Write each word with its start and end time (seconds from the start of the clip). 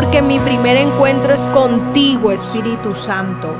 porque 0.00 0.22
mi 0.22 0.38
primer 0.38 0.78
encuentro 0.78 1.34
es 1.34 1.46
contigo, 1.48 2.32
Espíritu 2.32 2.94
Santo. 2.94 3.54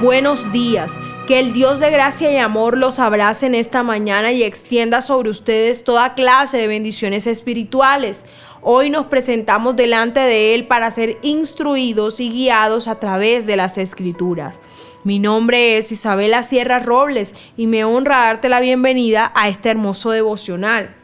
Buenos 0.00 0.52
días, 0.52 0.92
que 1.26 1.40
el 1.40 1.52
Dios 1.52 1.80
de 1.80 1.90
gracia 1.90 2.30
y 2.30 2.36
amor 2.36 2.78
los 2.78 3.00
abrace 3.00 3.46
en 3.46 3.56
esta 3.56 3.82
mañana 3.82 4.30
y 4.30 4.44
extienda 4.44 5.00
sobre 5.00 5.30
ustedes 5.30 5.82
toda 5.82 6.14
clase 6.14 6.58
de 6.58 6.68
bendiciones 6.68 7.26
espirituales. 7.26 8.26
Hoy 8.62 8.88
nos 8.88 9.06
presentamos 9.06 9.74
delante 9.74 10.20
de 10.20 10.54
Él 10.54 10.68
para 10.68 10.92
ser 10.92 11.18
instruidos 11.22 12.20
y 12.20 12.30
guiados 12.30 12.86
a 12.86 13.00
través 13.00 13.46
de 13.46 13.56
las 13.56 13.76
Escrituras. 13.76 14.60
Mi 15.02 15.18
nombre 15.18 15.76
es 15.76 15.90
Isabela 15.90 16.44
Sierra 16.44 16.78
Robles 16.78 17.34
y 17.56 17.66
me 17.66 17.82
honra 17.82 18.18
darte 18.18 18.48
la 18.48 18.60
bienvenida 18.60 19.32
a 19.34 19.48
este 19.48 19.70
hermoso 19.70 20.12
devocional. 20.12 20.99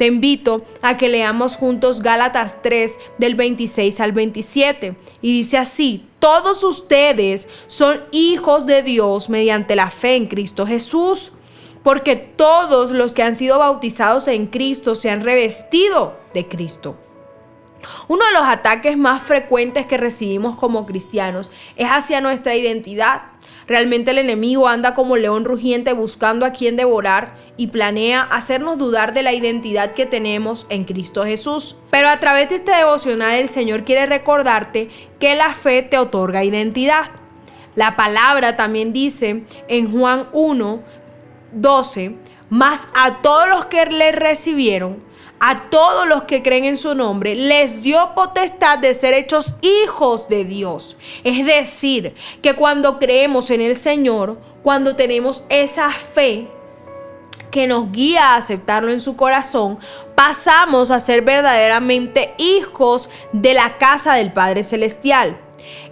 Te 0.00 0.06
invito 0.06 0.64
a 0.80 0.96
que 0.96 1.10
leamos 1.10 1.56
juntos 1.56 2.00
Gálatas 2.00 2.62
3 2.62 2.98
del 3.18 3.34
26 3.34 4.00
al 4.00 4.12
27 4.12 4.96
y 5.20 5.36
dice 5.36 5.58
así, 5.58 6.06
todos 6.18 6.64
ustedes 6.64 7.50
son 7.66 8.00
hijos 8.10 8.64
de 8.64 8.82
Dios 8.82 9.28
mediante 9.28 9.76
la 9.76 9.90
fe 9.90 10.16
en 10.16 10.26
Cristo 10.26 10.64
Jesús 10.64 11.32
porque 11.82 12.16
todos 12.16 12.92
los 12.92 13.12
que 13.12 13.22
han 13.22 13.36
sido 13.36 13.58
bautizados 13.58 14.26
en 14.28 14.46
Cristo 14.46 14.94
se 14.94 15.10
han 15.10 15.22
revestido 15.22 16.16
de 16.32 16.48
Cristo. 16.48 16.96
Uno 18.10 18.24
de 18.26 18.32
los 18.32 18.42
ataques 18.42 18.98
más 18.98 19.22
frecuentes 19.22 19.86
que 19.86 19.96
recibimos 19.96 20.56
como 20.56 20.84
cristianos 20.84 21.52
es 21.76 21.88
hacia 21.88 22.20
nuestra 22.20 22.56
identidad. 22.56 23.22
Realmente 23.68 24.10
el 24.10 24.18
enemigo 24.18 24.66
anda 24.66 24.94
como 24.94 25.16
león 25.16 25.44
rugiente 25.44 25.92
buscando 25.92 26.44
a 26.44 26.50
quien 26.50 26.74
devorar 26.74 27.36
y 27.56 27.68
planea 27.68 28.22
hacernos 28.22 28.78
dudar 28.78 29.14
de 29.14 29.22
la 29.22 29.32
identidad 29.32 29.92
que 29.92 30.06
tenemos 30.06 30.66
en 30.70 30.86
Cristo 30.86 31.24
Jesús. 31.24 31.76
Pero 31.92 32.08
a 32.08 32.18
través 32.18 32.48
de 32.48 32.56
este 32.56 32.72
devocional 32.72 33.36
el 33.36 33.48
Señor 33.48 33.84
quiere 33.84 34.06
recordarte 34.06 34.88
que 35.20 35.36
la 35.36 35.54
fe 35.54 35.82
te 35.82 35.96
otorga 35.96 36.42
identidad. 36.42 37.12
La 37.76 37.94
palabra 37.94 38.56
también 38.56 38.92
dice 38.92 39.44
en 39.68 39.96
Juan 39.96 40.28
1, 40.32 40.82
12, 41.52 42.16
más 42.48 42.88
a 42.92 43.22
todos 43.22 43.48
los 43.48 43.66
que 43.66 43.86
le 43.86 44.10
recibieron, 44.10 45.08
a 45.40 45.70
todos 45.70 46.06
los 46.06 46.24
que 46.24 46.42
creen 46.42 46.64
en 46.66 46.76
su 46.76 46.94
nombre, 46.94 47.34
les 47.34 47.82
dio 47.82 48.14
potestad 48.14 48.78
de 48.78 48.92
ser 48.92 49.14
hechos 49.14 49.54
hijos 49.62 50.28
de 50.28 50.44
Dios. 50.44 50.96
Es 51.24 51.44
decir, 51.44 52.14
que 52.42 52.54
cuando 52.54 52.98
creemos 52.98 53.50
en 53.50 53.62
el 53.62 53.74
Señor, 53.74 54.38
cuando 54.62 54.94
tenemos 54.94 55.44
esa 55.48 55.90
fe, 55.90 56.48
que 57.50 57.66
nos 57.66 57.90
guía 57.90 58.34
a 58.34 58.36
aceptarlo 58.36 58.92
en 58.92 59.00
su 59.00 59.16
corazón, 59.16 59.78
pasamos 60.14 60.90
a 60.90 61.00
ser 61.00 61.22
verdaderamente 61.22 62.32
hijos 62.38 63.10
de 63.32 63.54
la 63.54 63.76
casa 63.78 64.14
del 64.14 64.32
Padre 64.32 64.62
Celestial. 64.62 65.36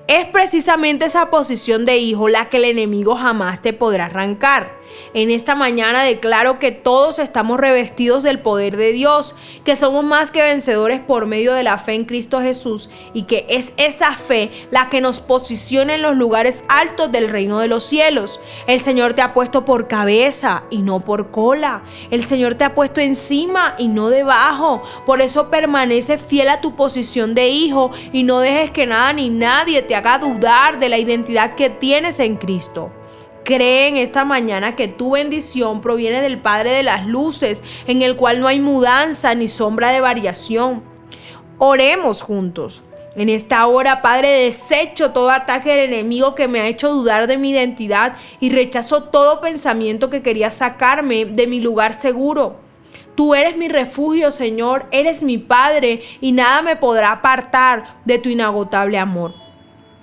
Es 0.06 0.26
precisamente 0.26 1.06
esa 1.06 1.30
posición 1.30 1.84
de 1.84 1.98
hijo 1.98 2.28
la 2.28 2.48
que 2.48 2.58
el 2.58 2.64
enemigo 2.64 3.16
jamás 3.16 3.60
te 3.60 3.72
podrá 3.72 4.06
arrancar. 4.06 4.77
En 5.14 5.30
esta 5.30 5.54
mañana 5.54 6.02
declaro 6.02 6.58
que 6.58 6.70
todos 6.70 7.18
estamos 7.18 7.58
revestidos 7.58 8.22
del 8.22 8.40
poder 8.40 8.76
de 8.76 8.92
Dios, 8.92 9.34
que 9.64 9.76
somos 9.76 10.04
más 10.04 10.30
que 10.30 10.42
vencedores 10.42 11.00
por 11.00 11.26
medio 11.26 11.54
de 11.54 11.62
la 11.62 11.78
fe 11.78 11.94
en 11.94 12.04
Cristo 12.04 12.40
Jesús 12.40 12.90
y 13.14 13.22
que 13.22 13.46
es 13.48 13.72
esa 13.76 14.12
fe 14.12 14.50
la 14.70 14.88
que 14.88 15.00
nos 15.00 15.20
posiciona 15.20 15.94
en 15.94 16.02
los 16.02 16.16
lugares 16.16 16.64
altos 16.68 17.10
del 17.10 17.28
reino 17.28 17.58
de 17.58 17.68
los 17.68 17.84
cielos. 17.84 18.40
El 18.66 18.80
Señor 18.80 19.14
te 19.14 19.22
ha 19.22 19.34
puesto 19.34 19.64
por 19.64 19.88
cabeza 19.88 20.64
y 20.70 20.78
no 20.78 21.00
por 21.00 21.30
cola. 21.30 21.82
El 22.10 22.26
Señor 22.26 22.54
te 22.54 22.64
ha 22.64 22.74
puesto 22.74 23.00
encima 23.00 23.74
y 23.78 23.88
no 23.88 24.10
debajo. 24.10 24.82
Por 25.06 25.20
eso 25.20 25.50
permanece 25.50 26.18
fiel 26.18 26.48
a 26.50 26.60
tu 26.60 26.76
posición 26.76 27.34
de 27.34 27.48
hijo 27.48 27.90
y 28.12 28.22
no 28.22 28.40
dejes 28.40 28.70
que 28.70 28.86
nada 28.86 29.12
ni 29.12 29.30
nadie 29.30 29.82
te 29.82 29.94
haga 29.94 30.18
dudar 30.18 30.78
de 30.78 30.88
la 30.88 30.98
identidad 30.98 31.54
que 31.54 31.70
tienes 31.70 32.20
en 32.20 32.36
Cristo. 32.36 32.92
Cree 33.48 33.88
en 33.88 33.96
esta 33.96 34.26
mañana 34.26 34.76
que 34.76 34.88
tu 34.88 35.12
bendición 35.12 35.80
proviene 35.80 36.20
del 36.20 36.36
Padre 36.36 36.72
de 36.72 36.82
las 36.82 37.06
Luces, 37.06 37.64
en 37.86 38.02
el 38.02 38.14
cual 38.14 38.40
no 38.40 38.46
hay 38.46 38.60
mudanza 38.60 39.34
ni 39.34 39.48
sombra 39.48 39.88
de 39.88 40.02
variación. 40.02 40.82
Oremos 41.56 42.20
juntos. 42.20 42.82
En 43.16 43.30
esta 43.30 43.66
hora, 43.66 44.02
Padre, 44.02 44.28
desecho 44.28 45.12
todo 45.12 45.30
ataque 45.30 45.70
del 45.70 45.94
enemigo 45.94 46.34
que 46.34 46.46
me 46.46 46.60
ha 46.60 46.66
hecho 46.66 46.92
dudar 46.92 47.26
de 47.26 47.38
mi 47.38 47.52
identidad 47.52 48.16
y 48.38 48.50
rechazo 48.50 49.04
todo 49.04 49.40
pensamiento 49.40 50.10
que 50.10 50.20
quería 50.20 50.50
sacarme 50.50 51.24
de 51.24 51.46
mi 51.46 51.62
lugar 51.62 51.94
seguro. 51.94 52.56
Tú 53.14 53.34
eres 53.34 53.56
mi 53.56 53.68
refugio, 53.68 54.30
Señor, 54.30 54.88
eres 54.90 55.22
mi 55.22 55.38
Padre 55.38 56.02
y 56.20 56.32
nada 56.32 56.60
me 56.60 56.76
podrá 56.76 57.12
apartar 57.12 57.96
de 58.04 58.18
tu 58.18 58.28
inagotable 58.28 58.98
amor. 58.98 59.47